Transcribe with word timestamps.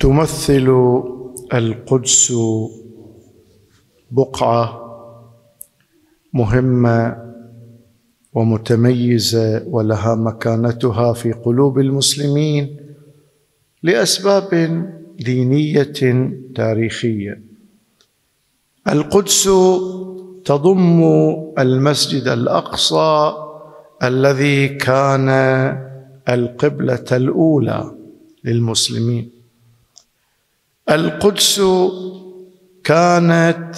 تمثل 0.00 0.68
القدس 1.54 2.32
بقعة 4.10 4.80
مهمة 6.32 7.16
ومتميزة 8.32 9.62
ولها 9.66 10.14
مكانتها 10.14 11.12
في 11.12 11.32
قلوب 11.32 11.78
المسلمين 11.78 12.76
لأسباب 13.82 14.50
دينية 15.18 15.92
تاريخية. 16.54 17.42
القدس 18.88 19.44
تضم 20.44 21.02
المسجد 21.58 22.28
الأقصى 22.28 23.32
الذي 24.02 24.68
كان 24.68 25.28
القبلة 26.28 27.04
الأولى 27.12 27.94
للمسلمين. 28.44 29.39
القدس 30.90 31.62
كانت 32.84 33.74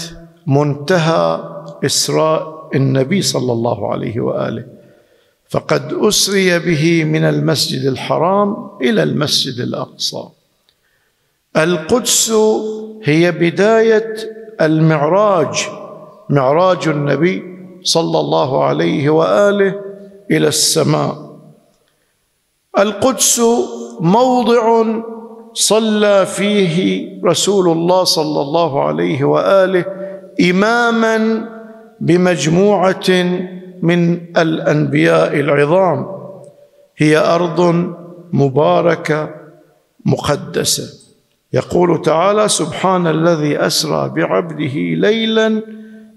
منتهى 0.47 1.49
إسراء 1.85 2.69
النبي 2.75 3.23
صلى 3.23 3.53
الله 3.53 3.93
عليه 3.93 4.21
وآله 4.21 4.65
فقد 5.49 5.93
أسري 5.93 6.59
به 6.59 7.05
من 7.05 7.25
المسجد 7.25 7.85
الحرام 7.85 8.71
إلى 8.83 9.03
المسجد 9.03 9.61
الأقصى. 9.61 10.25
القدس 11.57 12.33
هي 13.05 13.33
بداية 13.33 14.15
المعراج 14.61 15.69
معراج 16.31 16.89
النبي 16.89 17.43
صلى 17.83 18.21
الله 18.21 18.65
عليه 18.65 19.11
وآله 19.11 19.81
إلى 20.31 20.49
السماء. 20.49 21.37
القدس 22.79 23.41
موضع 24.01 24.85
صلى 25.55 26.27
فيه 26.27 27.09
رسول 27.25 27.69
الله 27.69 28.05
صلى 28.05 28.41
الله 28.41 28.83
عليه 28.85 29.25
وآله 29.25 29.85
إماما 30.51 31.49
بمجموعة 32.01 33.09
من 33.83 34.21
الأنبياء 34.37 35.41
العظام. 35.41 36.07
هي 36.97 37.17
أرض 37.17 37.61
مباركة 38.33 39.31
مقدسة. 40.05 41.03
يقول 41.53 42.03
تعالى 42.03 42.49
سبحان 42.49 43.07
الذي 43.07 43.59
أسرى 43.59 44.09
بعبده 44.09 44.75
ليلا 44.75 45.63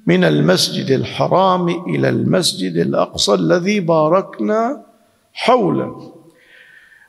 من 0.07 0.23
المسجد 0.23 0.91
الحرام 0.91 1.67
إلى 1.67 2.09
المسجد 2.09 2.75
الأقصى 2.77 3.33
الذي 3.33 3.79
باركنا 3.79 4.81
حوله. 5.33 6.14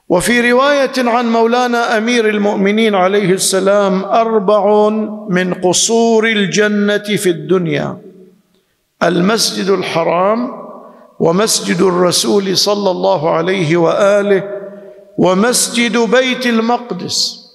وفي 0.09 0.51
رواية 0.53 0.93
عن 0.99 1.33
مولانا 1.33 1.99
أمير 1.99 2.29
المؤمنين 2.29 2.95
عليه 2.95 3.31
السلام 3.33 4.05
أربع 4.05 4.89
من 5.29 5.55
قصور 5.55 6.27
الجنة 6.27 6.99
في 6.99 7.31
الدنيا 7.31 7.99
المسجد 9.03 9.71
الحرام 9.71 10.53
ومسجد 11.21 11.81
الرسول 11.81 12.57
صلى 12.57 12.91
الله 12.91 13.31
عليه 13.31 13.77
وآله 13.77 14.43
ومسجد 15.19 15.97
بيت 15.99 16.47
المقدس 16.47 17.47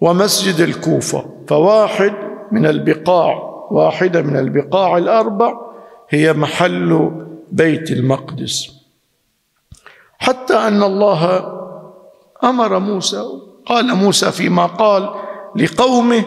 ومسجد 0.00 0.60
الكوفة. 0.60 1.24
فواحد 1.48 2.12
من 2.52 2.66
البقاع 2.66 3.34
واحدة 3.70 4.22
من 4.22 4.36
البقاع 4.36 4.98
الأربع 4.98 5.52
هي 6.10 6.32
محل 6.32 7.10
بيت 7.52 7.90
المقدس. 7.90 8.70
حتى 10.18 10.54
أن 10.56 10.82
الله 10.82 11.57
أمر 12.44 12.78
موسى 12.78 13.24
قال 13.66 13.94
موسى 13.94 14.32
فيما 14.32 14.66
قال 14.66 15.10
لقومه 15.56 16.24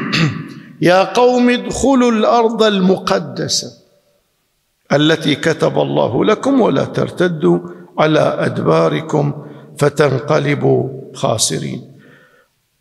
يا 0.80 1.04
قوم 1.04 1.50
ادخلوا 1.50 2.10
الأرض 2.10 2.62
المقدسة 2.62 3.66
التي 4.92 5.34
كتب 5.34 5.78
الله 5.78 6.24
لكم 6.24 6.60
ولا 6.60 6.84
ترتدوا 6.84 7.58
على 7.98 8.36
أدباركم 8.38 9.32
فتنقلبوا 9.78 10.88
خاسرين. 11.14 11.90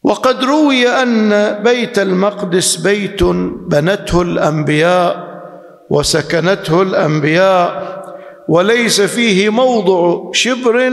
وقد 0.03 0.43
روي 0.43 0.87
أن 0.87 1.53
بيت 1.63 1.99
المقدس 1.99 2.75
بيت 2.75 3.23
بنته 3.67 4.21
الأنبياء 4.21 5.29
وسكنته 5.89 6.81
الأنبياء 6.81 7.89
وليس 8.49 9.01
فيه 9.01 9.49
موضع 9.49 10.31
شبر 10.31 10.91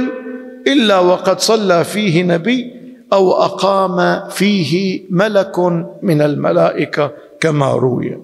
إلا 0.67 0.99
وقد 0.99 1.41
صلى 1.41 1.85
فيه 1.85 2.23
نبي 2.23 2.73
أو 3.13 3.33
أقام 3.33 4.29
فيه 4.31 5.03
ملك 5.11 5.59
من 6.03 6.23
الملائكة 6.23 7.13
كما 7.41 7.73
روي. 7.73 8.19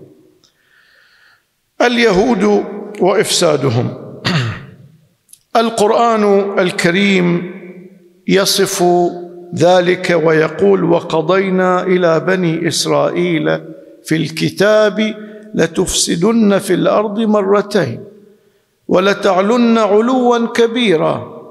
اليهود 1.81 2.65
وإفسادهم. 3.01 3.95
القرآن 5.57 6.59
الكريم 6.59 7.53
يصف 8.29 8.85
ذلك 9.55 10.21
ويقول 10.25 10.85
وقضينا 10.85 11.83
إلى 11.83 12.21
بني 12.21 12.69
إسرائيل 12.69 13.61
في 14.05 14.17
الكتاب 14.17 15.15
لتفسدن 15.55 16.59
في 16.59 16.75
الأرض 16.75 17.21
مرتين 17.21 18.05
ولتعلن 18.89 19.79
علوا 19.79 20.47
كبيرا. 20.47 21.42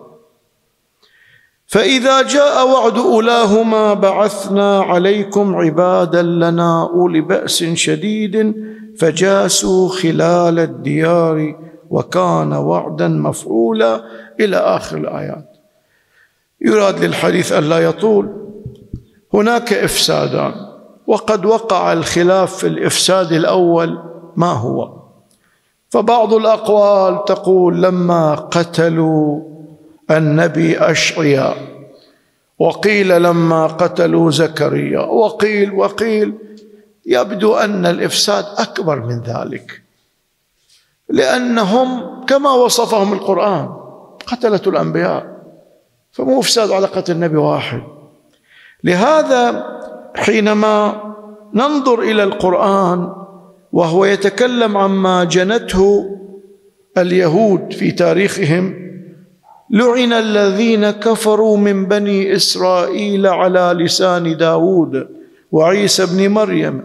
فإذا 1.72 2.22
جاء 2.22 2.68
وعد 2.68 2.98
أولاهما 2.98 3.94
بعثنا 3.94 4.80
عليكم 4.80 5.56
عبادا 5.56 6.22
لنا 6.22 6.84
أولي 6.84 7.22
بأس 7.22 7.64
شديد 7.64 8.56
فجاسوا 8.98 9.90
خلال 9.90 10.60
الديار 10.60 11.56
وكان 11.90 12.54
وعدا 12.54 13.08
مفعولا 13.08 14.04
إلى 14.40 14.58
آخر 14.58 14.98
الآيات. 14.98 15.58
يراد 16.62 17.04
للحديث 17.04 17.52
الا 17.52 17.80
يطول. 17.80 18.30
هناك 19.34 19.74
إفسادان. 19.74 20.54
وقد 21.08 21.46
وقع 21.46 21.94
الخلاف 21.94 22.56
في 22.56 22.68
الإفساد 22.68 23.32
الأول 23.32 24.00
ما 24.36 24.52
هو؟ 24.52 24.94
فبعض 25.90 26.34
الأقوال 26.34 27.26
تقول 27.26 27.84
لما 27.84 28.36
قتلوا 28.36 29.51
النبي 30.18 30.78
اشعياء 30.80 31.58
وقيل 32.60 33.24
لما 33.24 33.68
قتلوا 33.68 34.32
زكريا 34.32 35.00
وقيل 35.00 35.72
وقيل. 35.72 36.34
يبدو 37.06 37.56
أن 37.56 37.86
الإفساد 37.86 38.46
أكبر 38.58 39.00
من 39.00 39.22
ذلك. 39.22 39.82
لأنهم 41.10 42.22
كما 42.26 42.52
وصفهم 42.52 43.14
القرآن 43.14 43.70
قتلة 44.28 44.62
الأنبياء. 44.68 45.42
فمو 46.12 46.40
إفساد 46.40 46.72
على 46.72 46.88
قتل 46.88 47.14
النبي 47.14 47.38
واحد. 47.38 47.82
لهذا 48.84 49.66
حينما 50.16 51.02
ننظر 51.54 52.00
إلى 52.00 52.24
القرآن 52.24 53.14
وهو 53.72 54.06
يتكلم 54.06 54.78
عما 54.78 55.24
جنته 55.24 56.18
اليهود 56.98 57.74
في 57.74 57.92
تاريخهم 57.92 58.81
لعن 59.72 60.14
الذين 60.14 60.92
كفروا 60.92 61.58
من 61.58 61.86
بني 61.86 62.36
إسرائيل 62.36 63.28
على 63.28 63.76
لسان 63.80 64.38
داود 64.38 65.08
وعيسى 65.52 66.06
بن 66.06 66.30
مريم 66.30 66.84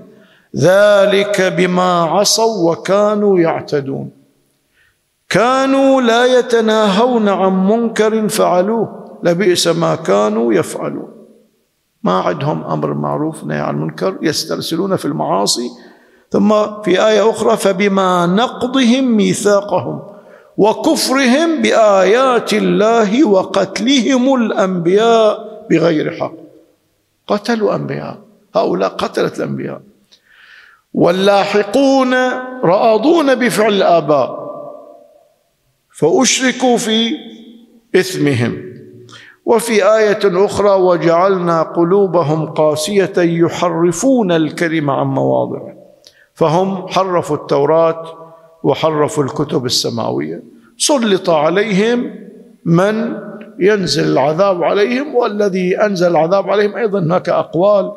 ذلك 0.57 1.43
بما 1.43 2.03
عصوا 2.03 2.71
وكانوا 2.71 3.39
يعتدون. 3.39 4.11
كانوا 5.29 6.03
لا 6.03 6.39
يتناهون 6.39 7.29
عن 7.29 7.67
منكر 7.69 8.29
فعلوه 8.29 9.19
لبئس 9.23 9.67
ما 9.67 9.95
كانوا 9.95 10.55
يفعلون. 10.55 11.09
ما 12.03 12.13
عندهم 12.13 12.65
أمر 12.65 12.95
معروف 12.95 13.45
نهي 13.45 13.61
عن 13.61 13.75
المنكر 13.75 14.17
يسترسلون 14.23 14.97
في 14.97 15.05
المعاصي. 15.05 15.69
ثم 16.31 16.83
في 16.83 17.07
آية 17.07 17.31
أخرى 17.31 17.57
فبما 17.57 18.27
نقضهم 18.27 19.17
ميثاقهم. 19.17 20.16
وكفرهم 20.57 21.63
بآيات 21.63 22.53
الله 22.53 23.29
وقتلهم 23.29 24.35
الأنبياء 24.35 25.67
بغير 25.71 26.11
حق. 26.21 26.33
قتلوا 27.27 27.75
أنبياء. 27.75 28.19
هؤلاء 28.55 28.89
قتلت 28.89 29.39
الأنبياء. 29.39 29.81
واللاحقون 30.95 32.15
رأضون 32.65 33.35
بفعل 33.35 33.73
الآباء. 33.73 34.47
فأشركوا 35.99 36.77
في 36.77 37.17
إثمهم. 37.97 38.77
وفي 39.45 39.97
آية 39.97 40.21
أخرى 40.25 40.71
وجعلنا 40.71 41.63
قلوبهم 41.63 42.47
قاسية 42.47 43.13
يحرفون 43.19 44.33
الكلم 44.33 44.91
عن 44.91 45.07
مواضعه. 45.07 45.75
فهم 46.35 46.89
حرفوا 46.89 47.37
التوراة 47.37 48.26
وحرفوا 48.63 49.25
الكتب 49.25 49.67
السماوية. 49.67 50.43
سلط 50.79 51.31
عليهم 51.31 52.15
من 52.65 53.19
ينزل 53.59 54.13
العذاب 54.13 54.63
عليهم 54.63 55.15
والذي 55.15 55.81
أنزل 55.81 56.07
العذاب 56.07 56.51
عليهم 56.51 56.77
أيضا 56.77 56.99
هناك 56.99 57.29
أقوال 57.29 57.93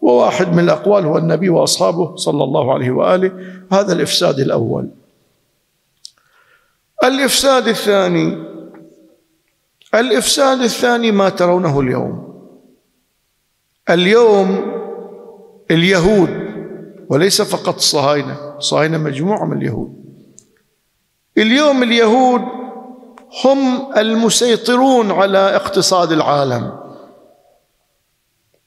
وواحد 0.00 0.52
من 0.52 0.58
الأقوال 0.58 1.04
هو 1.04 1.18
النبي 1.18 1.48
وأصحابه 1.48 2.16
صلى 2.16 2.44
الله 2.44 2.74
عليه 2.74 2.90
وآله. 2.90 3.32
هذا 3.72 3.92
الإفساد 3.92 4.38
الأول. 4.38 4.88
الإفساد 7.04 7.68
الثاني 7.68 8.38
الإفساد 9.94 10.60
الثاني 10.60 11.12
ما 11.12 11.28
ترونه 11.28 11.80
اليوم. 11.80 12.30
اليوم 13.90 14.72
اليهود 15.70 16.30
وليس 17.08 17.42
فقط 17.42 17.74
الصهاينة 17.74 18.49
الصهاينة 18.60 18.98
مجموعة 18.98 19.44
من 19.44 19.56
اليهود. 19.56 19.94
اليوم 21.38 21.82
اليهود 21.82 22.42
هم 23.44 23.92
المسيطرون 23.96 25.10
على 25.10 25.38
اقتصاد 25.38 26.12
العالم. 26.12 26.72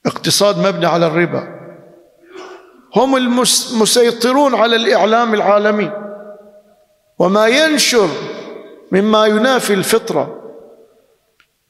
اقتصاد 0.05 0.67
مبني 0.67 0.85
على 0.85 1.07
الربا. 1.07 1.47
هم 2.95 3.15
المسيطرون 3.15 4.55
على 4.55 4.75
الإعلام 4.75 5.33
العالمي. 5.33 5.91
وما 7.19 7.47
ينشر 7.47 8.09
مما 8.91 9.25
ينافي 9.25 9.73
الفطرة. 9.73 10.39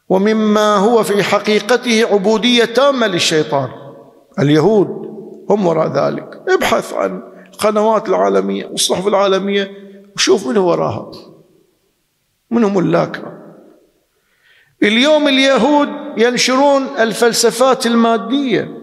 ومما 0.09 0.75
هو 0.75 1.03
في 1.03 1.23
حقيقته 1.23 2.05
عبودية 2.11 2.65
تامة 2.65 3.07
للشيطان. 3.07 3.69
اليهود 4.39 4.87
هم 5.49 5.67
وراء 5.67 5.87
ذلك. 5.87 6.41
ابحث 6.49 6.93
عن 6.93 7.32
القنوات 7.53 8.09
العالمية 8.09 8.65
والصحف 8.65 9.07
العالمية 9.07 9.71
وشوف 10.15 10.47
من 10.47 10.57
وراها 10.57 11.11
من 12.51 12.63
هم 12.63 12.77
ملاكها 12.77 13.33
اليوم 14.83 15.27
اليهود 15.27 15.89
ينشرون 16.17 16.87
الفلسفات 16.99 17.85
المادية 17.85 18.77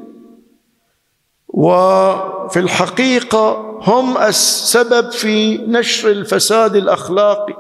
وفي 1.49 2.57
الحقيقة 2.57 3.71
هم 3.83 4.19
السبب 4.19 5.11
في 5.11 5.59
نشر 5.59 6.11
الفساد 6.11 6.77
الأخلاقي 6.77 7.57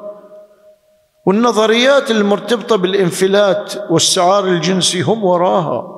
والنظريات 1.27 2.11
المرتبطة 2.11 2.77
بالانفلات 2.77 3.75
والسعار 3.91 4.45
الجنسي 4.45 5.03
هم 5.03 5.25
وراها 5.25 5.97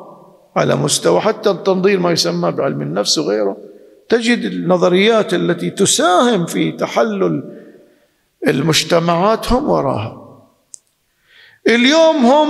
على 0.56 0.76
مستوى 0.76 1.20
حتى 1.20 1.50
التنظير 1.50 2.00
ما 2.00 2.11
يسمى 2.12 2.50
بعلم 2.50 2.82
النفس 2.82 3.19
وغيره. 3.19 3.56
تجد 4.12 4.44
النظريات 4.44 5.35
التي 5.35 5.70
تساهم 5.70 6.47
في 6.47 6.73
تحلل 6.73 7.43
المجتمعات 8.49 9.53
هم 9.53 9.70
وراها. 9.70 10.41
اليوم 11.69 12.17
هم 12.17 12.49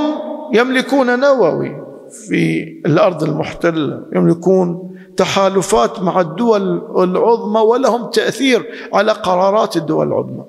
يملكون 0.54 1.20
نووي 1.20 1.82
في 2.28 2.62
الأرض 2.86 3.22
المحتلة 3.22 4.02
يملكون 4.12 4.96
تحالفات 5.16 6.00
مع 6.00 6.20
الدول 6.20 6.62
العظمى 7.04 7.60
ولهم 7.60 8.10
تأثير 8.10 8.88
على 8.92 9.12
قرارات 9.12 9.76
الدول 9.76 10.06
العظمى. 10.08 10.44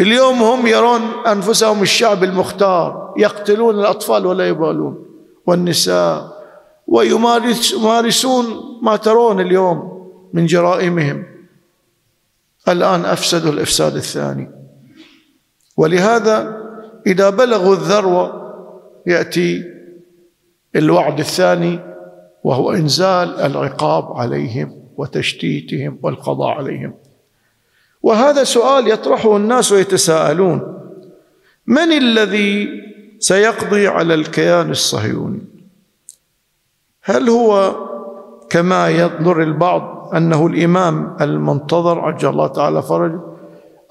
اليوم 0.00 0.42
هم 0.42 0.66
يرون 0.66 1.00
أنفسهم 1.26 1.82
الشعب 1.82 2.24
المختار 2.24 3.14
يقتلون 3.16 3.74
الأطفال 3.80 4.26
ولا 4.26 4.48
يبالون 4.48 5.04
والنساء 5.46 6.38
ويمارسون 6.86 8.44
ما 8.82 8.96
ترون 8.96 9.40
اليوم. 9.40 9.97
من 10.32 10.46
جرائمهم. 10.46 11.24
الآن 12.68 13.04
افسدوا 13.04 13.52
الإفساد 13.52 13.96
الثاني. 13.96 14.50
ولهذا 15.76 16.62
إذا 17.06 17.30
بلغوا 17.30 17.74
الذروة 17.74 18.54
يأتي 19.06 19.64
الوعد 20.76 21.18
الثاني 21.18 21.80
وهو 22.44 22.72
إنزال 22.72 23.40
العقاب 23.40 24.16
عليهم 24.16 24.82
وتشتيتهم 24.96 25.98
والقضاء 26.02 26.48
عليهم. 26.48 26.94
وهذا 28.02 28.44
سؤال 28.44 28.88
يطرحه 28.88 29.36
الناس 29.36 29.72
ويتساءلون 29.72 30.78
من 31.66 31.92
الذي 31.92 32.68
سيقضي 33.18 33.86
على 33.86 34.14
الكيان 34.14 34.70
الصهيوني؟ 34.70 35.40
هل 37.02 37.28
هو 37.28 37.76
كما 38.50 38.88
ينظر 38.88 39.42
البعض 39.42 39.97
أنه 40.16 40.46
الإمام 40.46 41.16
المنتظر 41.20 42.00
عجل 42.00 42.28
الله 42.28 42.46
تعالى 42.46 42.82
فرجه 42.82 43.20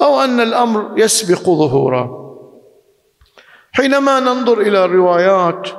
أو 0.02 0.20
أن 0.20 0.40
الأمر 0.40 0.92
يسبق 0.98 1.42
ظهوره. 1.44 2.24
حينما 3.72 4.20
ننظر 4.20 4.62
إلى 4.62 4.86
الروايات 4.86 5.70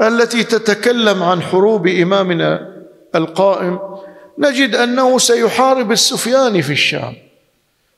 التي 0.00 0.44
تتكلم 0.44 1.22
عن 1.22 1.42
حروب 1.42 1.86
إمامنا 1.86 2.76
القائم 3.14 3.78
نجد 4.38 4.74
أنه 4.74 5.18
سيحارب 5.18 5.92
السفياني 5.92 6.62
في 6.62 6.72
الشام 6.72 7.14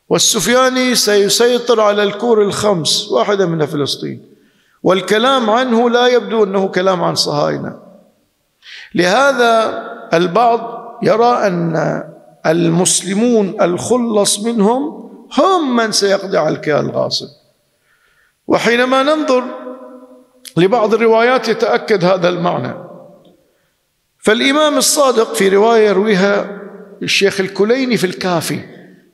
والسفياني 0.08 0.94
سيسيطر 0.94 1.80
على 1.80 2.02
الكور 2.02 2.42
الخمس 2.42 3.08
واحدة 3.10 3.46
من 3.46 3.66
فلسطين 3.66 4.22
والكلام 4.82 5.50
عنه 5.50 5.90
لا 5.90 6.06
يبدو 6.06 6.44
أنه 6.44 6.68
كلام 6.68 7.02
عن 7.02 7.14
صهاينة. 7.14 7.78
لهذا 8.94 9.82
البعض 10.14 10.80
يرى 11.02 11.46
أن 11.46 12.04
المسلمون 12.46 13.62
الخلص 13.62 14.40
منهم 14.40 15.10
هم 15.38 15.76
من 15.76 15.92
سيقضي 15.92 16.38
على 16.38 16.54
الكيان 16.54 16.86
الغاصب. 16.86 17.26
وحينما 18.46 19.02
ننظر 19.02 19.44
لبعض 20.56 20.94
الروايات 20.94 21.48
يتأكد 21.48 22.04
هذا 22.04 22.28
المعنى. 22.28 22.74
فالإمام 24.18 24.78
الصادق 24.78 25.34
في 25.34 25.48
رواية 25.48 25.88
يرويها 25.88 26.60
الشيخ 27.02 27.40
الكليني 27.40 27.96
في 27.96 28.04
الكافي 28.04 28.60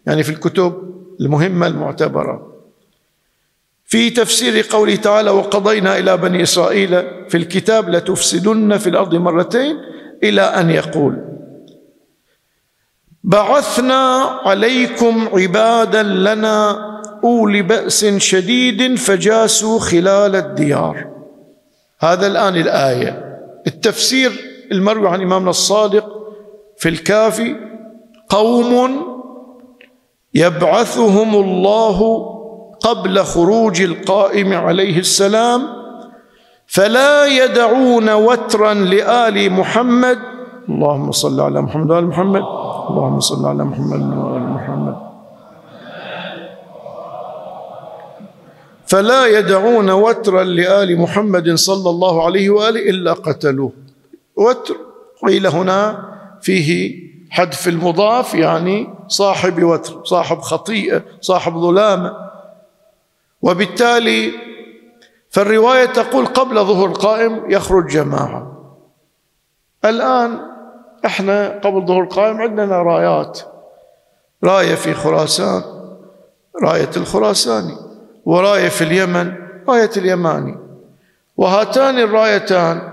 يعني 0.07 0.23
في 0.23 0.31
الكتب 0.31 0.95
المهمة 1.21 1.67
المعتبرة. 1.67 2.53
في 3.85 4.11
تفسير 4.11 4.67
قوله 4.71 4.97
تعالى 4.97 5.31
وقضينا 5.31 5.99
إلى 5.99 6.17
بني 6.17 6.43
إسرائيل 6.43 6.91
في 7.29 7.37
الكتاب 7.37 7.91
لتفسدن 7.91 8.79
في 8.79 8.89
الأرض 8.89 9.15
مرتين 9.15 9.77
إلى 10.23 10.43
أن 10.43 10.71
يقول 10.71 11.36
بعثنا 13.27 14.23
عليكم 14.45 15.29
عبادا 15.35 16.03
لنا 16.03 16.77
أولي 17.25 17.63
بأس 17.63 18.05
شديد 18.05 18.95
فجاسوا 18.99 19.79
خلال 19.79 20.37
الديار. 20.37 21.07
هذا 22.01 22.27
الآن 22.27 22.57
الآية. 22.57 23.39
التفسير 23.67 24.33
المروي 24.73 25.09
عن 25.09 25.23
إمامنا 25.23 25.51
الصادق 25.51 26.07
في 26.79 26.89
الكافي. 26.89 27.57
قوم 28.29 29.03
يبعثهم 30.35 31.35
الله 31.35 32.27
قبل 32.81 33.25
خروج 33.25 33.83
القائم 33.83 34.55
عليه 34.55 34.99
السلام 34.99 35.63
فلا 36.67 37.27
يدعون 37.27 38.11
وترا 38.11 38.75
لآل 38.75 39.53
محمد 39.53 40.36
اللهم 40.69 41.13
صل 41.13 41.41
على 41.41 41.63
محمد 41.63 41.91
وآل 41.91 42.07
محمد. 42.07 42.43
اللهم 42.91 43.21
صل 43.21 43.47
على 43.47 43.65
محمد 43.65 44.19
وآل 44.19 44.43
محمد. 44.43 44.97
فلا 48.87 49.27
يدعون 49.27 49.91
وترا 49.91 50.45
لآل 50.45 51.01
محمد 51.01 51.55
صلى 51.55 51.91
الله 51.91 52.25
عليه 52.25 52.51
وآله 52.51 52.91
إلا 52.91 53.13
قتلوه. 53.13 53.73
وتر 54.37 54.77
قيل 55.27 55.47
هنا 55.47 56.05
فيه 56.43 57.07
حذف 57.31 57.69
المضاف 57.69 58.35
يعني 58.35 58.89
صاحب 59.09 59.63
وتر 59.63 60.05
صاحب 60.05 60.39
خطيئة 60.39 61.03
صاحب 61.21 61.59
ظلامة. 61.59 62.13
وبالتالي 63.43 64.33
فالرواية 65.31 65.85
تقول 65.85 66.27
قبل 66.27 66.55
ظهور 66.65 66.89
القائم 66.89 67.51
يخرج 67.51 67.87
جماعة. 67.87 68.53
الآن 69.85 70.56
إحنا 71.07 71.49
قبل 71.49 71.87
ظهور 71.87 72.03
القائم 72.03 72.37
عندنا 72.37 72.83
رايات. 72.83 73.41
راية 74.45 74.75
في 74.75 74.95
خراسان 74.95 75.63
راية 76.63 76.91
الخراساني 76.97 77.77
وراية 78.25 78.69
في 78.69 78.85
اليمن 78.85 79.33
راية 79.69 79.91
اليماني. 79.97 80.57
وهاتان 81.37 81.99
الرايتان 81.99 82.93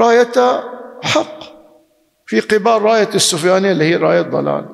رايتا 0.00 0.64
حق. 1.02 1.40
في 2.26 2.40
قبال 2.40 2.82
راية 2.82 3.08
السفيانية 3.14 3.72
اللي 3.72 3.84
هي 3.84 3.96
راية 3.96 4.22
ضلال. 4.22 4.66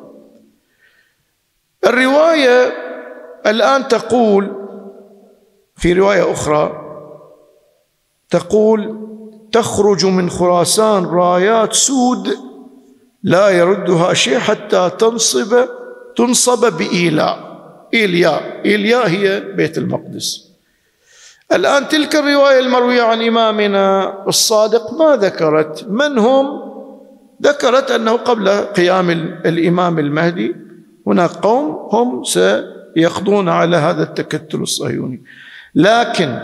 الرواية 1.87 2.73
الآن 3.47 3.89
تقول 3.89 4.67
في 5.77 5.93
رواية 5.93 6.33
أخرى 6.33 6.83
تقول 8.31 9.07
تخرج 9.53 10.07
من 10.07 10.31
خراسان 10.31 11.05
رايات 11.05 11.73
سود 11.73 12.29
لا 13.23 13.49
يردها 13.49 14.15
شيء 14.15 14.39
حتى 14.39 14.91
تنصب 14.99 15.69
تنصب 16.17 16.77
بإيلاء. 16.79 17.47
إيليا 17.95 18.65
إيليا 18.65 19.09
هي 19.09 19.41
بيت 19.41 19.79
المقدس. 19.79 20.47
الآن 21.53 21.89
تلك 21.89 22.17
الرواية 22.17 22.59
المروية 22.59 23.03
عن 23.03 23.23
إمامنا 23.23 24.15
الصادق 24.29 24.93
ما 24.93 25.17
ذكرت؟ 25.17 25.87
من 25.89 26.19
هم؟ 26.19 26.47
ذكرت 27.43 27.91
أنه 27.91 28.13
قبل 28.13 28.49
قيام 28.49 29.11
الإمام 29.47 29.99
المهدي 29.99 30.57
هناك 31.07 31.31
قوم 31.31 31.89
هم 31.93 32.25
سيقضون 32.25 33.49
على 33.49 33.77
هذا 33.77 34.03
التكتل 34.03 34.61
الصهيوني. 34.61 35.23
لكن 35.75 36.39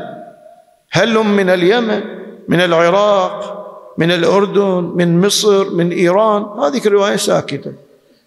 هل 0.91 1.17
هم 1.17 1.37
من 1.37 1.51
اليمن؟ 1.51 2.22
من 2.53 2.61
العراق 2.61 3.59
من 3.99 4.11
الأردن 4.11 4.93
من 4.95 5.21
مصر 5.27 5.71
من 5.71 5.93
إيران. 5.93 6.43
هذه 6.43 6.87
الرواية 6.87 7.17
ساكتة. 7.17 7.73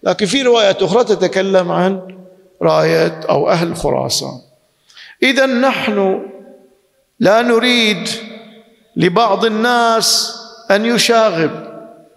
لكن 0.02 0.26
في 0.26 0.42
روايات 0.42 0.82
أخرى 0.82 1.04
تتكلم 1.04 1.72
عن 1.72 2.00
راية 2.62 3.20
أو 3.30 3.50
أهل 3.50 3.76
خراسان. 3.76 4.38
إذا 5.22 5.46
نحن 5.46 6.26
لا 7.20 7.42
نريد 7.42 8.08
لبعض 8.96 9.44
الناس 9.44 10.36
أن 10.70 10.84
يشاغب 10.84 11.50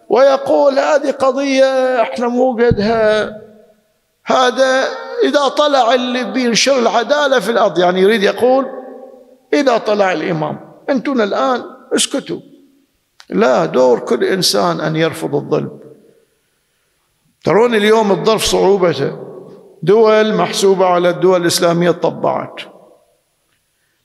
ويقول 0.10 0.80
هذه 0.80 1.12
قضية 1.12 2.02
إحنا 2.02 2.28
مو 2.28 2.54
قدها. 2.54 3.38
هذا 4.26 4.88
إذا 5.24 5.48
طلع 5.48 5.94
اللي 5.94 6.24
بينشر 6.24 6.80
العدالة 6.80 7.40
في 7.40 7.52
الأرض 7.52 7.80
يعني 7.80 8.02
يريد 8.02 8.24
يقول 8.24 8.66
إذا 9.54 9.78
طلع 9.78 10.14
الإمام. 10.14 10.60
أنتم 10.90 11.22
الآن 11.22 11.79
اسكتوا. 11.96 12.40
لا 13.30 13.66
دور 13.66 14.00
كل 14.00 14.24
إنسان 14.24 14.80
أن 14.80 14.96
يرفض 14.96 15.36
الظلم. 15.36 15.80
ترون 17.44 17.76
اليوم 17.76 18.12
الظرف 18.12 18.44
صعوبته 18.44 19.18
دول 19.84 20.34
محسوبة 20.34 20.86
على 20.86 21.10
الدول 21.10 21.42
الإسلامية 21.42 21.92
طبعت. 21.92 22.62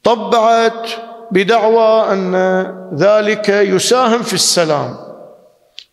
طبعت 0.04 0.88
بدعوى 1.30 2.12
أن 2.12 2.34
ذلك 2.94 3.48
يساهم 3.48 4.22
في 4.22 4.34
السلام. 4.34 4.96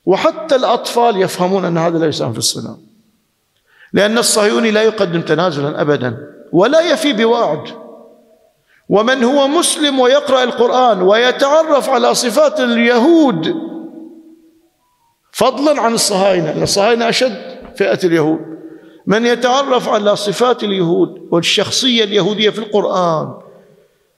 وحتى 0.05 0.55
الأطفال 0.55 1.21
يفهمون 1.21 1.65
أن 1.65 1.77
هذا 1.77 1.97
لا 1.97 2.07
يساهم 2.07 2.33
في 2.33 2.39
السلام. 2.39 2.77
لأن 3.93 4.17
الصهيوني 4.17 4.71
لا 4.71 4.81
يقدم 4.81 5.21
تنازلا 5.21 5.81
أبدا 5.81 6.17
ولا 6.51 6.81
يفي 6.91 7.13
بوعد. 7.13 7.63
ومن 8.91 9.23
هو 9.23 9.47
مسلم 9.47 9.99
ويقرأ 9.99 10.43
القرآن 10.43 11.01
ويتعرف 11.01 11.89
على 11.89 12.13
صفات 12.15 12.59
اليهود 12.59 13.55
فضلا 15.31 15.81
عن 15.81 15.93
الصهاينة 15.93 16.51
لأن 16.51 16.63
الصهاينة 16.63 17.09
أشد 17.09 17.37
فئة 17.75 17.99
اليهود. 18.03 18.39
من 19.07 19.25
يتعرف 19.25 19.89
على 19.89 20.15
صفات 20.15 20.63
اليهود 20.63 21.27
والشخصية 21.31 22.03
اليهودية 22.03 22.49
في 22.49 22.59
القرآن 22.59 23.33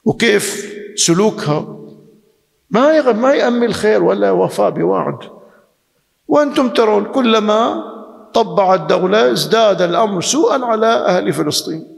وكيف 0.05 0.73
سلوكها 0.95 1.77
ما 2.69 3.11
ما 3.11 3.33
يأمل 3.33 3.73
خير 3.73 4.03
ولا 4.03 4.31
وفاء 4.31 4.69
بوعد. 4.69 5.17
وأنتم 6.27 6.69
ترون 6.69 7.05
كلما 7.05 7.83
طبع 8.33 8.73
الدولة 8.73 9.31
ازداد 9.31 9.81
الأمر 9.81 10.21
سوءا 10.21 10.65
على 10.65 10.87
أهل 10.87 11.33
فلسطين. 11.33 11.92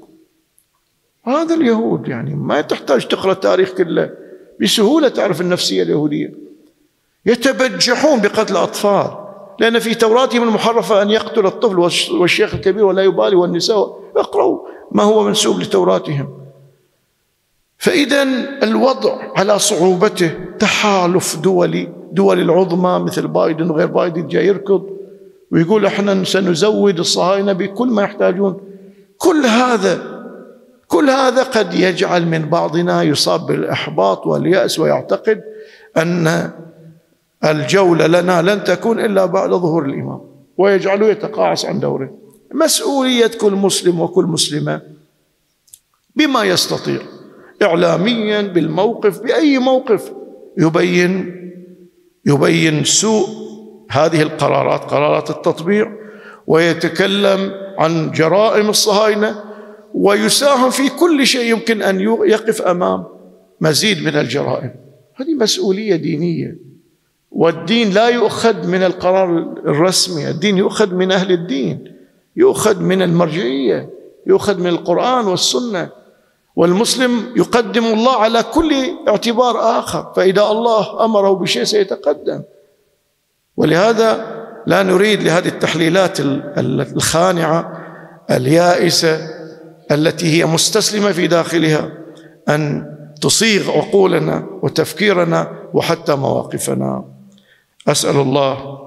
هذا 1.25 1.55
اليهود 1.55 2.07
يعني 2.07 2.35
ما 2.35 2.61
تحتاج 2.61 3.07
تقرأ 3.07 3.31
التاريخ 3.31 3.71
كله 3.71 4.09
بسهولة 4.61 5.07
تعرف 5.07 5.41
النفسية 5.41 5.83
اليهودية. 5.83 6.33
يتبجحون 7.25 8.21
بقتل 8.21 8.53
الأطفال 8.53 9.11
لأن 9.59 9.79
في 9.79 9.95
توراتهم 9.95 10.43
المحرفة 10.43 11.01
أن 11.01 11.09
يقتل 11.09 11.45
الطفل 11.45 11.79
والشيخ 12.19 12.53
الكبير 12.53 12.85
ولا 12.85 13.03
يبالي 13.03 13.35
والنساء 13.35 13.99
اقرأوا 14.15 14.59
ما 14.91 15.03
هو 15.03 15.23
منسوب 15.23 15.59
لتوراتهم. 15.59 16.37
فإذا 17.77 18.23
الوضع 18.63 19.17
على 19.35 19.59
صعوبته 19.59 20.31
تحالف 20.59 21.35
دولي 21.35 21.89
دول 22.11 22.41
العظمى 22.41 23.05
مثل 23.05 23.27
بايدن 23.27 23.69
وغير 23.69 23.87
بايدن 23.87 24.27
جاي 24.27 24.47
يركض 24.47 24.89
ويقول 25.51 25.85
إحنا 25.85 26.23
سنزود 26.23 26.99
الصهاينة 26.99 27.53
بكل 27.53 27.87
ما 27.87 28.03
يحتاجون. 28.03 28.61
كل 29.17 29.45
هذا 29.45 30.14
كل 30.87 31.09
هذا 31.09 31.43
قد 31.43 31.73
يجعل 31.73 32.25
من 32.25 32.49
بعضنا 32.49 33.03
يصاب 33.03 33.45
بالإحباط 33.45 34.27
واليأس 34.27 34.79
ويعتقد 34.79 35.41
أن 35.97 36.51
الجولة 37.45 38.07
لنا 38.07 38.41
لن 38.41 38.63
تكون 38.63 38.99
إلا 38.99 39.25
بعد 39.25 39.49
ظهور 39.49 39.85
الإمام 39.85 40.21
ويجعله 40.57 41.07
يتقاعس 41.07 41.65
عن 41.65 41.79
دوره. 41.79 42.09
مسؤولية 42.53 43.27
كل 43.27 43.51
مسلم 43.51 43.99
وكل 43.99 44.25
مسلمة 44.25 44.81
بما 46.15 46.43
يستطيع 46.43 46.99
إعلاميا 47.61 48.41
بالموقف 48.41 49.19
بأي 49.19 49.59
موقف 49.59 50.11
يبين 50.57 51.35
يبين 52.25 52.83
سوء 52.83 53.27
هذه 53.89 54.21
القرارات 54.21 54.81
قرارات 54.81 55.29
التطبيع 55.29 55.91
ويتكلم 56.47 57.51
عن 57.77 58.11
جرائم 58.11 58.69
الصهاينة 58.69 59.43
ويساهم 59.95 60.69
في 60.69 60.89
كل 60.89 61.27
شيء 61.27 61.51
يمكن 61.51 61.81
أن 61.81 61.99
يقف 62.25 62.61
أمام 62.61 63.03
مزيد 63.61 64.03
من 64.03 64.15
الجرائم. 64.15 64.71
هذه 65.15 65.33
مسؤولية 65.33 65.95
دينية. 65.95 66.57
والدين 67.31 67.93
لا 67.93 68.07
يؤخذ 68.09 68.67
من 68.67 68.83
القرار 68.83 69.53
الرسمي 69.65 70.29
الدين 70.29 70.57
يؤخذ 70.57 70.93
من 70.93 71.11
أهل 71.11 71.31
الدين 71.31 71.95
يؤخذ 72.35 72.79
من 72.79 73.01
المرجعية 73.01 73.89
يؤخذ 74.27 74.59
من 74.59 74.67
القرآن 74.67 75.27
والسنة. 75.27 75.89
والمسلم 76.55 77.33
يقدم 77.35 77.85
الله 77.85 78.15
على 78.15 78.43
كل 78.43 78.73
اعتبار 79.07 79.79
آخر 79.79 80.13
فإذا 80.15 80.41
الله 80.41 81.05
أمره 81.05 81.31
بشيء 81.31 81.63
سيتقدم. 81.63 82.41
ولهذا 83.57 84.35
لا 84.67 84.83
نريد 84.83 85.23
لهذه 85.23 85.47
التحليلات 85.47 86.17
الخانعة 86.95 87.85
اليائسة 88.31 89.34
التي 89.91 90.25
هي 90.25 90.45
مستسلمة 90.45 91.11
في 91.11 91.27
داخلها 91.27 91.91
أن 92.49 92.91
تصيغ 93.21 93.71
عقولنا 93.71 94.47
وتفكيرنا 94.61 95.51
وحتى 95.73 96.15
مواقفنا. 96.15 97.05
أسأل 97.87 98.15
الله 98.15 98.79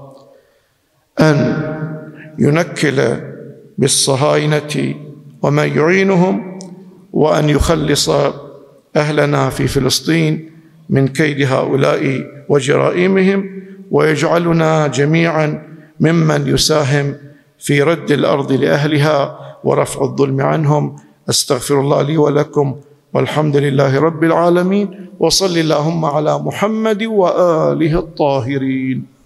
أن 1.20 1.62
ينكل 2.38 3.16
بالصهاينة 3.78 4.94
ومن 5.42 5.76
يعينهم 5.76 6.58
وأن 7.12 7.48
يخلص 7.48 8.10
أهلنا 8.96 9.50
في 9.50 9.66
فلسطين 9.68 10.50
من 10.88 11.08
كيد 11.08 11.52
هؤلاء 11.52 12.24
وجرائمهم 12.48 13.62
ويجعلنا 13.90 14.86
جميعا 14.86 15.62
ممن 16.00 16.48
يساهم 16.48 17.14
في 17.58 17.82
رد 17.82 18.10
الأرض 18.10 18.52
لأهلها 18.52 19.38
ورفع 19.64 20.02
الظلم 20.02 20.40
عنهم. 20.40 20.96
أستغفر 21.28 21.80
الله 21.80 22.02
لي 22.02 22.16
ولكم 22.16 22.76
والحمد 23.14 23.56
لله 23.56 24.00
رب 24.00 24.24
العالمين. 24.24 25.06
وصل 25.20 25.58
اللهم 25.58 26.04
على 26.04 26.38
محمد 26.38 27.02
وآله 27.02 27.98
الطاهرين. 27.98 29.17